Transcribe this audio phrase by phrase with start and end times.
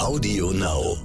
[0.00, 0.96] Audio Now.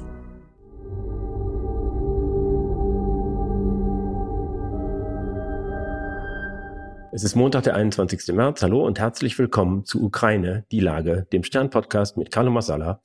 [7.12, 8.34] Es ist Montag, der 21.
[8.34, 8.64] März.
[8.64, 13.02] Hallo und herzlich willkommen zu Ukraine, die Lage, dem Stern-Podcast mit Carlo Masala,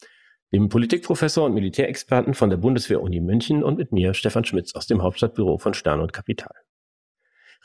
[0.53, 5.03] dem Politikprofessor und Militärexperten von der Bundeswehr-Uni München und mit mir, Stefan Schmitz aus dem
[5.03, 6.54] Hauptstadtbüro von Stern und Kapital.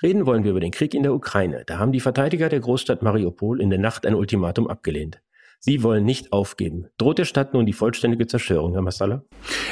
[0.01, 1.63] Reden wollen wir über den Krieg in der Ukraine.
[1.67, 5.21] Da haben die Verteidiger der Großstadt Mariupol in der Nacht ein Ultimatum abgelehnt.
[5.65, 6.85] Sie wollen nicht aufgeben.
[6.99, 9.23] Droht der Stadt nun die vollständige Zerstörung, Herr Massala?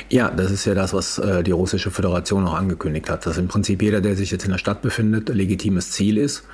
[0.10, 3.48] Ja, das ist ja das, was äh, die russische Föderation auch angekündigt hat, dass im
[3.48, 6.46] Prinzip jeder, der sich jetzt in der Stadt befindet, legitimes Ziel ist.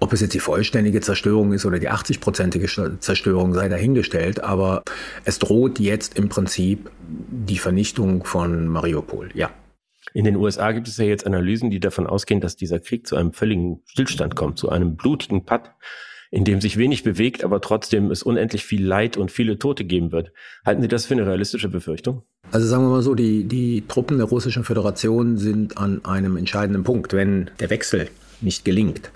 [0.00, 4.82] Ob es jetzt die vollständige Zerstörung ist oder die 80-prozentige Zerstörung sei dahingestellt, aber
[5.24, 9.50] es droht jetzt im Prinzip die Vernichtung von Mariupol, ja.
[10.12, 13.14] In den USA gibt es ja jetzt Analysen, die davon ausgehen, dass dieser Krieg zu
[13.14, 15.70] einem völligen Stillstand kommt, zu einem blutigen Patt,
[16.32, 20.10] in dem sich wenig bewegt, aber trotzdem es unendlich viel Leid und viele Tote geben
[20.10, 20.32] wird.
[20.64, 22.22] Halten Sie das für eine realistische Befürchtung?
[22.50, 26.84] Also sagen wir mal so, die, die Truppen der Russischen Föderation sind an einem entscheidenden
[26.84, 27.12] Punkt.
[27.12, 28.08] Wenn der Wechsel
[28.40, 29.12] nicht gelingt,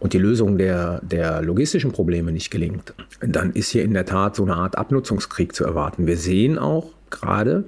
[0.00, 4.36] und die Lösung der, der logistischen Probleme nicht gelingt, dann ist hier in der Tat
[4.36, 6.06] so eine Art Abnutzungskrieg zu erwarten.
[6.06, 7.64] Wir sehen auch, gerade,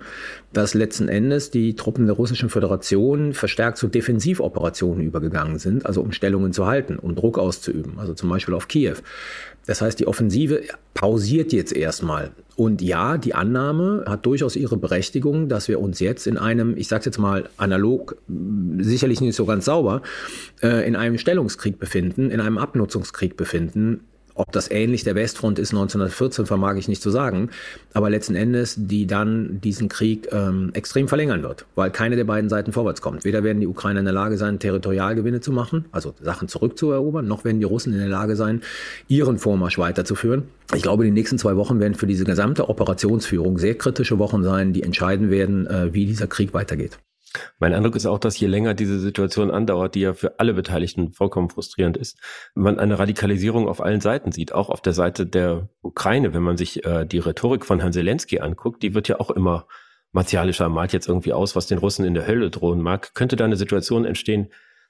[0.53, 6.13] dass letzten Endes die Truppen der Russischen Föderation verstärkt zu Defensivoperationen übergegangen sind, also um
[6.13, 8.97] Stellungen zu halten, um Druck auszuüben, also zum Beispiel auf Kiew.
[9.67, 10.63] Das heißt, die Offensive
[10.95, 12.31] pausiert jetzt erstmal.
[12.55, 16.89] Und ja, die Annahme hat durchaus ihre Berechtigung, dass wir uns jetzt in einem, ich
[16.89, 18.17] sage jetzt mal analog,
[18.79, 20.03] sicherlich nicht so ganz sauber,
[20.63, 24.01] äh, in einem Stellungskrieg befinden, in einem Abnutzungskrieg befinden,
[24.37, 27.51] ob das ähnlich der Westfront ist 1914, vermag ich nicht zu sagen,
[27.93, 32.49] aber letzten Endes, die dann diesen Krieg ähm, extrem verlängern wird, weil keine der beiden
[32.49, 33.25] Seiten vorwärts kommt.
[33.25, 37.45] Weder werden die Ukrainer in der Lage sein, Territorialgewinne zu machen, also Sachen zurückzuerobern, noch
[37.45, 38.63] werden die Russen in der Lage sein,
[39.09, 40.45] ihren Vormarsch weiterzuführen.
[40.75, 44.73] Ich glaube, die nächsten zwei Wochen werden für diese gesamte Operationsführung sehr kritische Wochen sein,
[44.73, 46.99] die entscheiden werden, äh, wie dieser Krieg weitergeht.
[47.59, 51.13] Mein Eindruck ist auch, dass je länger diese Situation andauert, die ja für alle Beteiligten
[51.13, 52.19] vollkommen frustrierend ist,
[52.55, 56.35] man eine Radikalisierung auf allen Seiten sieht, auch auf der Seite der Ukraine.
[56.35, 59.67] Wenn man sich äh, die Rhetorik von Herrn Zelensky anguckt, die wird ja auch immer
[60.13, 63.15] martialischer, malt jetzt irgendwie aus, was den Russen in der Hölle drohen mag.
[63.15, 64.49] Könnte da eine Situation entstehen,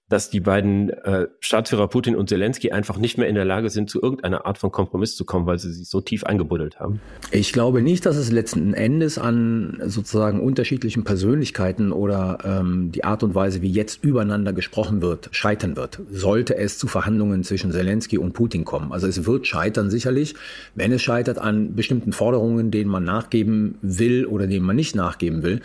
[0.08, 3.90] dass die beiden äh, Staatsführer Putin und Zelensky einfach nicht mehr in der Lage sind,
[3.90, 7.00] zu irgendeiner Art von Kompromiss zu kommen, weil sie sich so tief eingebuddelt haben?
[7.32, 13.24] Ich glaube nicht, dass es letzten Endes an sozusagen unterschiedlichen Persönlichkeiten oder ähm, die Art
[13.24, 16.00] und Weise, wie jetzt übereinander gesprochen wird, scheitern wird.
[16.10, 18.92] Sollte es zu Verhandlungen zwischen Zelensky und Putin kommen.
[18.92, 20.36] Also es wird scheitern sicherlich,
[20.76, 25.42] wenn es scheitert an bestimmten Forderungen, denen man nachgeben will oder denen man nicht nachgeben
[25.42, 25.62] will.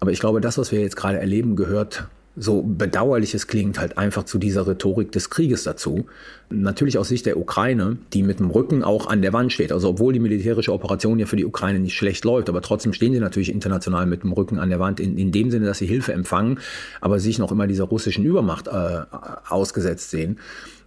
[0.00, 3.96] Aber ich glaube, das, was wir jetzt gerade erleben, gehört so bedauerlich es klingt, halt
[3.96, 6.06] einfach zu dieser Rhetorik des Krieges dazu.
[6.50, 9.70] Natürlich aus Sicht der Ukraine, die mit dem Rücken auch an der Wand steht.
[9.70, 13.12] Also obwohl die militärische Operation ja für die Ukraine nicht schlecht läuft, aber trotzdem stehen
[13.12, 15.86] sie natürlich international mit dem Rücken an der Wand, in, in dem Sinne, dass sie
[15.86, 16.58] Hilfe empfangen,
[17.00, 19.02] aber sich noch immer dieser russischen Übermacht äh,
[19.48, 20.38] ausgesetzt sehen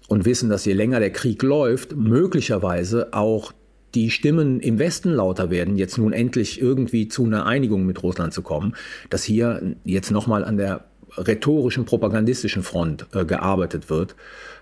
[0.08, 3.54] und wissen, dass je länger der Krieg läuft, möglicherweise auch
[3.96, 8.34] die Stimmen im Westen lauter werden, jetzt nun endlich irgendwie zu einer Einigung mit Russland
[8.34, 8.76] zu kommen,
[9.10, 14.16] dass hier jetzt nochmal an der rhetorischen, propagandistischen Front äh, gearbeitet wird,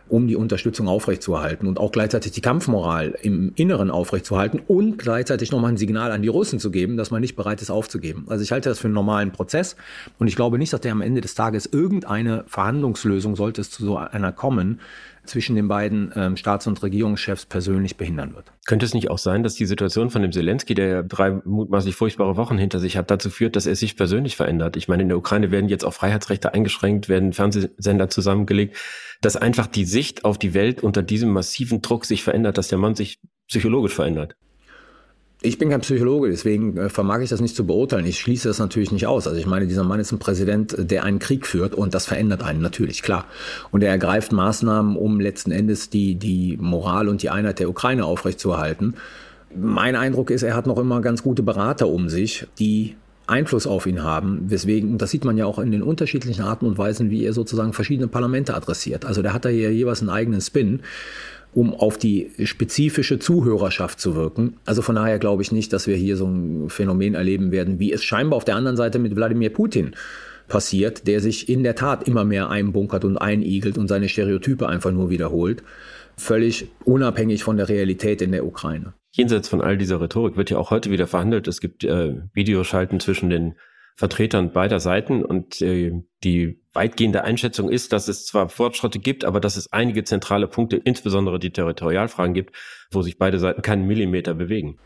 [0.08, 5.72] um die Unterstützung aufrechtzuerhalten und auch gleichzeitig die Kampfmoral im Inneren aufrechtzuerhalten und gleichzeitig nochmal
[5.72, 8.26] ein Signal an die Russen zu geben, dass man nicht bereit ist aufzugeben.
[8.28, 9.76] Also ich halte das für einen normalen Prozess
[10.20, 13.84] und ich glaube nicht, dass der am Ende des Tages irgendeine Verhandlungslösung, sollte es zu
[13.84, 14.80] so einer kommen,
[15.26, 18.52] zwischen den beiden ähm, Staats- und Regierungschefs persönlich behindern wird.
[18.66, 21.96] Könnte es nicht auch sein, dass die Situation von dem Zelensky, der ja drei mutmaßlich
[21.96, 24.78] furchtbare Wochen hinter sich hat, dazu führt, dass er sich persönlich verändert?
[24.78, 28.78] Ich meine, in der Ukraine werden jetzt auch Freiheitsrechte eingeschränkt, werden Fernsehsender zusammengelegt,
[29.22, 32.78] dass einfach die Sicht auf die Welt unter diesem massiven Druck sich verändert, dass der
[32.78, 34.36] Mann sich psychologisch verändert.
[35.46, 38.06] Ich bin kein Psychologe, deswegen äh, vermag ich das nicht zu beurteilen.
[38.08, 39.28] Ich schließe das natürlich nicht aus.
[39.28, 42.42] Also ich meine, dieser Mann ist ein Präsident, der einen Krieg führt und das verändert
[42.42, 43.26] einen natürlich, klar.
[43.70, 48.06] Und er ergreift Maßnahmen, um letzten Endes die, die Moral und die Einheit der Ukraine
[48.06, 48.96] aufrechtzuerhalten.
[49.56, 52.96] Mein Eindruck ist, er hat noch immer ganz gute Berater um sich, die
[53.28, 54.50] Einfluss auf ihn haben.
[54.50, 57.34] Weswegen, und das sieht man ja auch in den unterschiedlichen Arten und Weisen, wie er
[57.34, 59.06] sozusagen verschiedene Parlamente adressiert.
[59.06, 60.82] Also der hat da hier jeweils einen eigenen Spin
[61.56, 64.58] um auf die spezifische Zuhörerschaft zu wirken.
[64.66, 67.94] Also von daher glaube ich nicht, dass wir hier so ein Phänomen erleben werden, wie
[67.94, 69.96] es scheinbar auf der anderen Seite mit Wladimir Putin
[70.50, 74.92] passiert, der sich in der Tat immer mehr einbunkert und einigelt und seine Stereotype einfach
[74.92, 75.64] nur wiederholt,
[76.18, 78.94] völlig unabhängig von der Realität in der Ukraine.
[79.14, 81.48] Jenseits von all dieser Rhetorik wird ja auch heute wieder verhandelt.
[81.48, 83.56] Es gibt äh, Videoschalten zwischen den
[83.96, 85.94] Vertretern beider Seiten und äh,
[86.26, 90.76] die weitgehende Einschätzung ist, dass es zwar Fortschritte gibt, aber dass es einige zentrale Punkte,
[90.78, 92.56] insbesondere die Territorialfragen gibt,
[92.96, 94.78] wo sich beide Seiten keinen Millimeter bewegen.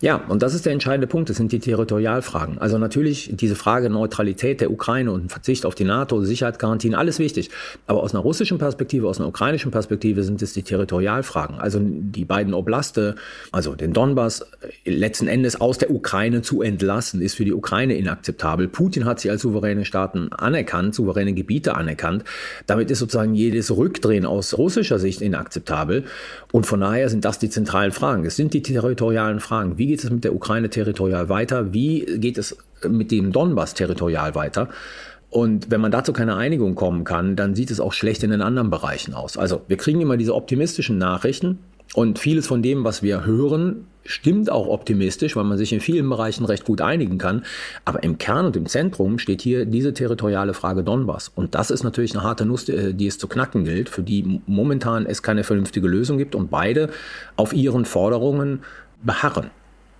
[0.00, 1.30] Ja, und das ist der entscheidende Punkt.
[1.30, 2.58] Das sind die Territorialfragen.
[2.58, 7.50] Also natürlich diese Frage Neutralität der Ukraine und Verzicht auf die NATO, Sicherheitsgarantien, alles wichtig.
[7.86, 11.56] Aber aus einer russischen Perspektive, aus einer ukrainischen Perspektive sind es die Territorialfragen.
[11.56, 13.16] Also die beiden Oblaste,
[13.50, 14.44] also den Donbass
[14.84, 18.68] letzten Endes aus der Ukraine zu entlassen, ist für die Ukraine inakzeptabel.
[18.68, 22.24] Putin hat sie als souveräne Staaten anerkannt, souveräne Gebiete anerkannt.
[22.66, 26.04] Damit ist sozusagen jedes Rückdrehen aus russischer Sicht inakzeptabel.
[26.52, 28.24] Und von daher sind das die zentralen Fragen.
[28.24, 29.78] Es sind die territorialen Fragen.
[29.78, 31.72] Wie geht es mit der Ukraine territorial weiter?
[31.72, 32.56] Wie geht es
[32.88, 34.68] mit dem Donbass territorial weiter?
[35.30, 38.42] Und wenn man dazu keine Einigung kommen kann, dann sieht es auch schlecht in den
[38.42, 39.38] anderen Bereichen aus.
[39.38, 41.58] Also wir kriegen immer diese optimistischen Nachrichten
[41.94, 46.08] und vieles von dem, was wir hören, stimmt auch optimistisch, weil man sich in vielen
[46.08, 47.44] Bereichen recht gut einigen kann.
[47.84, 51.30] Aber im Kern und im Zentrum steht hier diese territoriale Frage Donbass.
[51.34, 54.40] Und das ist natürlich eine harte Nuss, äh, die es zu knacken gilt, für die
[54.46, 56.90] momentan es keine vernünftige Lösung gibt und beide
[57.36, 58.60] auf ihren Forderungen
[59.02, 59.50] beharren.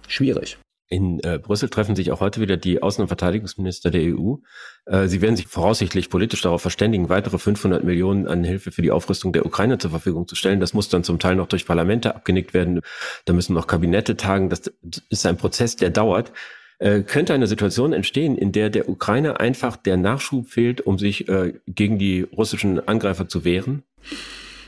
[0.09, 0.59] Schwierig.
[0.93, 4.35] In äh, Brüssel treffen sich auch heute wieder die Außen- und Verteidigungsminister der EU.
[4.85, 8.91] Äh, sie werden sich voraussichtlich politisch darauf verständigen, weitere 500 Millionen an Hilfe für die
[8.91, 10.61] Aufrüstung der Ukraine zur Verfügung zu stellen.
[10.61, 12.83] Das muss dann zum Teil noch durch Parlamente abgenickt werden.
[13.25, 14.51] Da müssen noch Kabinette tagen.
[14.51, 14.71] Das
[15.09, 16.31] ist ein Prozess, der dauert.
[16.79, 21.27] Äh, könnte eine Situation entstehen, in der der Ukraine einfach der Nachschub fehlt, um sich
[21.27, 23.83] äh, gegen die russischen Angreifer zu wehren?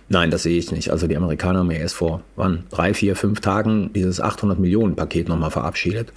[0.08, 0.90] Nein, das sehe ich nicht.
[0.90, 4.96] Also die Amerikaner haben ja erst vor wann, drei, vier, fünf Tagen dieses 800 Millionen
[4.96, 6.12] Paket nochmal verabschiedet,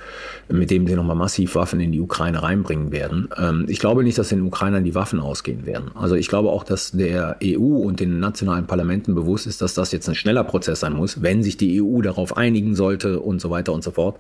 [0.50, 3.30] mit dem sie nochmal massiv Waffen in die Ukraine reinbringen werden.
[3.38, 5.92] Ähm, ich glaube nicht, dass den Ukrainern die Waffen ausgehen werden.
[5.96, 9.94] Also ich glaube auch, dass der EU und den nationalen Parlamenten bewusst ist, dass das
[9.94, 13.50] jetzt ein schneller Prozess sein muss, wenn sich die EU darauf einigen sollte und so
[13.50, 14.18] weiter und so fort.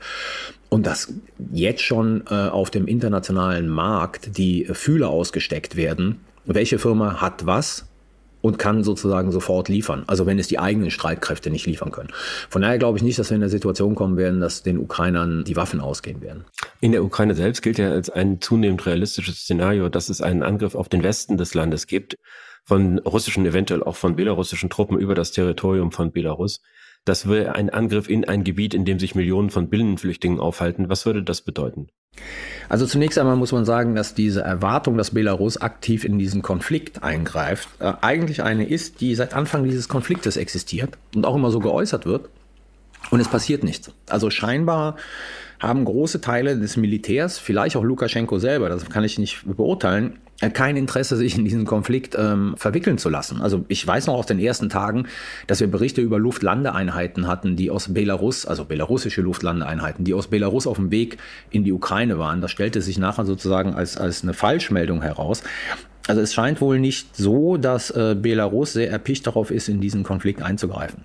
[0.69, 1.13] Und dass
[1.51, 6.19] jetzt schon äh, auf dem internationalen Markt die Fühler ausgesteckt werden.
[6.45, 7.86] Welche Firma hat was?
[8.47, 10.03] Und kann sozusagen sofort liefern.
[10.07, 12.09] Also wenn es die eigenen Streitkräfte nicht liefern können.
[12.49, 15.43] Von daher glaube ich nicht, dass wir in der Situation kommen werden, dass den Ukrainern
[15.43, 16.45] die Waffen ausgehen werden.
[16.79, 20.75] In der Ukraine selbst gilt ja als ein zunehmend realistisches Szenario, dass es einen Angriff
[20.75, 22.17] auf den Westen des Landes gibt,
[22.63, 26.61] von russischen, eventuell auch von belarussischen Truppen über das Territorium von Belarus.
[27.07, 30.89] Das wäre ein Angriff in ein Gebiet, in dem sich Millionen von Binnenflüchtlingen aufhalten.
[30.89, 31.87] Was würde das bedeuten?
[32.67, 37.03] Also zunächst einmal muss man sagen, dass diese Erwartung, dass Belarus aktiv in diesen Konflikt
[37.03, 41.59] eingreift, äh, eigentlich eine ist, die seit Anfang dieses Konfliktes existiert und auch immer so
[41.59, 42.27] geäußert wird.
[43.09, 43.89] Und es passiert nichts.
[44.09, 44.97] Also scheinbar
[45.59, 50.19] haben große Teile des Militärs, vielleicht auch Lukaschenko selber, das kann ich nicht beurteilen,
[50.53, 53.41] kein Interesse, sich in diesen Konflikt ähm, verwickeln zu lassen.
[53.41, 55.07] Also ich weiß noch aus den ersten Tagen,
[55.47, 60.67] dass wir Berichte über Luftlandeeinheiten hatten, die aus Belarus, also belarussische Luftlandeeinheiten, die aus Belarus
[60.67, 61.17] auf dem Weg
[61.49, 62.41] in die Ukraine waren.
[62.41, 65.41] Das stellte sich nachher sozusagen als, als eine Falschmeldung heraus.
[66.07, 70.03] Also es scheint wohl nicht so, dass äh, Belarus sehr erpicht darauf ist, in diesen
[70.03, 71.03] Konflikt einzugreifen.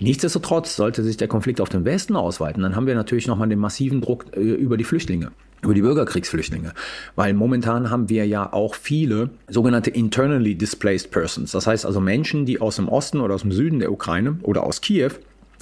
[0.00, 3.58] Nichtsdestotrotz sollte sich der Konflikt auf den Westen ausweiten, dann haben wir natürlich nochmal den
[3.58, 5.30] massiven Druck äh, über die Flüchtlinge
[5.62, 6.72] über die Bürgerkriegsflüchtlinge.
[7.16, 11.52] Weil momentan haben wir ja auch viele sogenannte internally displaced persons.
[11.52, 14.62] Das heißt also Menschen, die aus dem Osten oder aus dem Süden der Ukraine oder
[14.62, 15.10] aus Kiew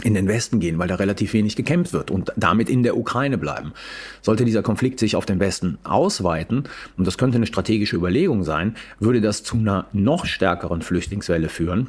[0.05, 3.37] in den Westen gehen, weil da relativ wenig gekämpft wird und damit in der Ukraine
[3.37, 3.73] bleiben.
[4.23, 6.64] Sollte dieser Konflikt sich auf den Westen ausweiten,
[6.96, 11.88] und das könnte eine strategische Überlegung sein, würde das zu einer noch stärkeren Flüchtlingswelle führen,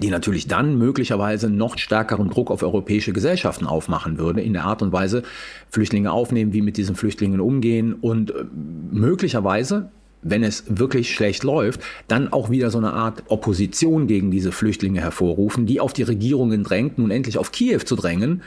[0.00, 4.82] die natürlich dann möglicherweise noch stärkeren Druck auf europäische Gesellschaften aufmachen würde, in der Art
[4.82, 5.22] und Weise
[5.70, 8.44] Flüchtlinge aufnehmen, wie mit diesen Flüchtlingen umgehen und äh,
[8.90, 9.90] möglicherweise
[10.28, 15.00] wenn es wirklich schlecht läuft, dann auch wieder so eine Art Opposition gegen diese Flüchtlinge
[15.00, 18.42] hervorrufen, die auf die Regierungen drängt, nun endlich auf Kiew zu drängen,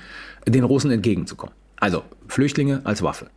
[0.45, 1.55] den Russen entgegenzukommen.
[1.79, 3.27] Also Flüchtlinge als Waffe.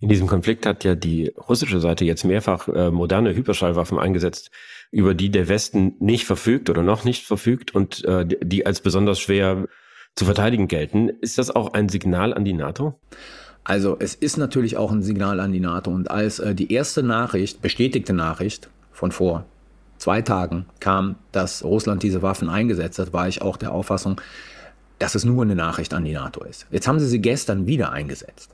[0.00, 4.50] In diesem Konflikt hat ja die russische Seite jetzt mehrfach äh, moderne Hyperschallwaffen eingesetzt,
[4.90, 9.20] über die der Westen nicht verfügt oder noch nicht verfügt und äh, die als besonders
[9.20, 9.66] schwer
[10.14, 11.08] zu verteidigen gelten.
[11.08, 12.98] Ist das auch ein Signal an die NATO?
[13.64, 15.90] Also es ist natürlich auch ein Signal an die NATO.
[15.90, 19.44] Und als äh, die erste Nachricht, bestätigte Nachricht von vor
[19.98, 24.20] zwei Tagen kam, dass Russland diese Waffen eingesetzt hat, war ich auch der Auffassung,
[24.98, 26.66] dass es nur eine Nachricht an die NATO ist.
[26.70, 28.50] Jetzt haben sie sie gestern wieder eingesetzt.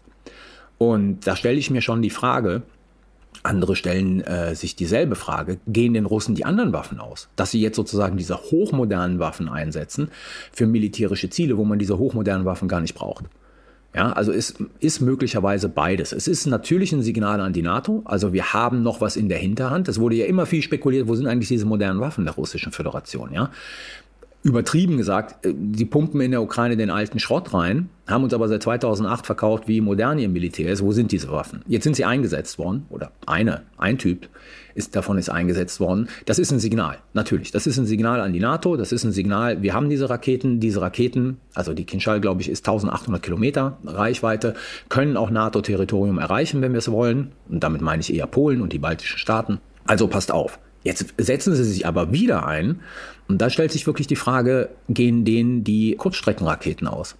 [0.93, 2.63] Und da stelle ich mir schon die Frage,
[3.43, 7.29] andere stellen äh, sich dieselbe Frage, gehen den Russen die anderen Waffen aus?
[7.37, 10.09] Dass sie jetzt sozusagen diese hochmodernen Waffen einsetzen
[10.53, 13.25] für militärische Ziele, wo man diese hochmodernen Waffen gar nicht braucht.
[13.95, 16.13] Ja, also es ist möglicherweise beides.
[16.13, 18.03] Es ist natürlich ein Signal an die NATO.
[18.07, 19.87] Also wir haben noch was in der Hinterhand.
[19.89, 23.33] Es wurde ja immer viel spekuliert, wo sind eigentlich diese modernen Waffen der Russischen Föderation,
[23.33, 23.51] ja?
[24.45, 28.47] Übertrieben gesagt, äh, die pumpen in der Ukraine den alten Schrott rein, haben uns aber
[28.47, 30.83] seit 2008 verkauft, wie modern ihr Militär ist.
[30.83, 31.63] Wo sind diese Waffen?
[31.67, 34.29] Jetzt sind sie eingesetzt worden, oder eine, ein Typ
[34.75, 36.09] ist, davon ist eingesetzt worden.
[36.27, 37.53] Das ist ein Signal, natürlich.
[37.53, 40.61] Das ist ein Signal an die NATO, das ist ein Signal, wir haben diese Raketen,
[40.61, 44.55] diese Raketen, also die Kinschall, glaube ich, ist 1800 Kilometer Reichweite,
[44.91, 47.33] können auch NATO-Territorium erreichen, wenn wir es wollen.
[47.49, 49.59] Und damit meine ich eher Polen und die baltischen Staaten.
[49.87, 50.59] Also passt auf.
[50.85, 52.81] Jetzt setzen sie sich aber wieder ein
[53.27, 57.17] und da stellt sich wirklich die Frage, gehen denen die Kurzstreckenraketen aus?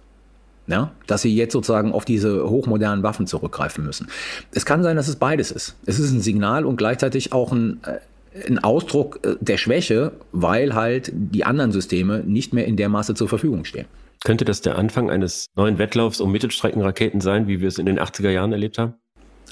[0.67, 4.07] Ja, dass sie jetzt sozusagen auf diese hochmodernen Waffen zurückgreifen müssen.
[4.51, 5.75] Es kann sein, dass es beides ist.
[5.85, 10.73] Es ist ein Signal und gleichzeitig auch ein, äh, ein Ausdruck äh, der Schwäche, weil
[10.73, 13.85] halt die anderen Systeme nicht mehr in der Maße zur Verfügung stehen.
[14.23, 17.99] Könnte das der Anfang eines neuen Wettlaufs um Mittelstreckenraketen sein, wie wir es in den
[17.99, 18.95] 80er Jahren erlebt haben?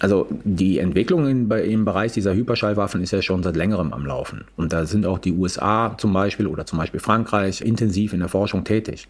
[0.03, 4.43] Also die Entwicklung in, im Bereich dieser Hyperschallwaffen ist ja schon seit längerem am Laufen.
[4.57, 8.27] Und da sind auch die USA zum Beispiel oder zum Beispiel Frankreich intensiv in der
[8.27, 9.07] Forschung tätig.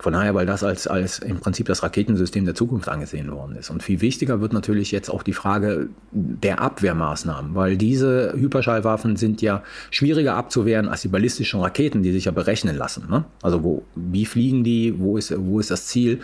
[0.00, 3.70] Von daher, weil das als, als im Prinzip das Raketensystem der Zukunft angesehen worden ist.
[3.70, 9.40] Und viel wichtiger wird natürlich jetzt auch die Frage der Abwehrmaßnahmen, weil diese Hyperschallwaffen sind
[9.40, 9.62] ja
[9.92, 13.06] schwieriger abzuwehren als die ballistischen Raketen, die sich ja berechnen lassen.
[13.08, 13.24] Ne?
[13.40, 16.18] Also wo, wie fliegen die, wo ist, wo ist das Ziel?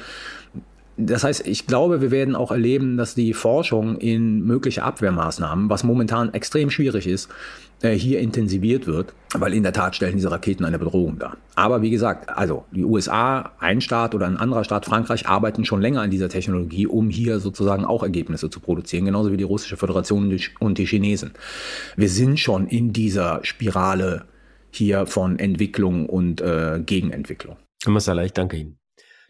[1.07, 5.85] Das heißt, ich glaube, wir werden auch erleben, dass die Forschung in mögliche Abwehrmaßnahmen, was
[5.85, 7.29] momentan extrem schwierig ist,
[7.83, 11.37] äh, hier intensiviert wird, weil in der Tat stellen diese Raketen eine Bedrohung dar.
[11.55, 15.81] Aber wie gesagt, also die USA, ein Staat oder ein anderer Staat, Frankreich, arbeiten schon
[15.81, 19.77] länger an dieser Technologie, um hier sozusagen auch Ergebnisse zu produzieren, genauso wie die Russische
[19.77, 21.33] Föderation und die Chinesen.
[21.97, 24.25] Wir sind schon in dieser Spirale
[24.71, 27.57] hier von Entwicklung und äh, Gegenentwicklung.
[27.83, 28.80] Herr Massalai, danke Ihnen.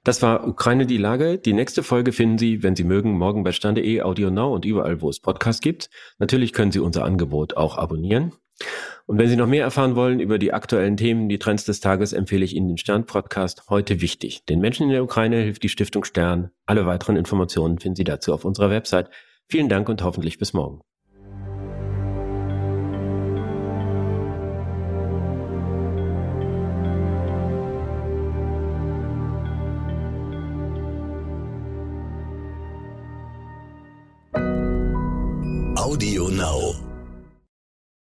[0.02, 1.38] Das war Ukraine die Lage.
[1.38, 5.02] Die nächste Folge finden Sie, wenn Sie mögen, morgen bei Stande.de, Audio Now und überall,
[5.02, 5.90] wo es Podcasts gibt.
[6.18, 8.32] Natürlich können Sie unser Angebot auch abonnieren.
[9.06, 12.12] Und wenn Sie noch mehr erfahren wollen über die aktuellen Themen, die Trends des Tages,
[12.12, 14.44] empfehle ich Ihnen den Stern-Podcast Heute wichtig.
[14.46, 16.50] Den Menschen in der Ukraine hilft die Stiftung Stern.
[16.66, 19.10] Alle weiteren Informationen finden Sie dazu auf unserer Website.
[19.48, 20.80] Vielen Dank und hoffentlich bis morgen.